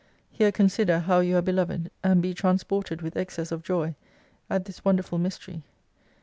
Here 0.31 0.51
consider 0.51 1.01
how 1.01 1.19
you 1.19 1.37
are 1.37 1.43
beloved, 1.43 1.91
and 2.03 2.23
be 2.23 2.33
transported 2.33 3.03
with 3.03 3.15
excess 3.15 3.51
of 3.51 3.61
joy 3.61 3.93
at 4.49 4.65
this 4.65 4.83
wonderful 4.83 5.19
mystery. 5.19 5.61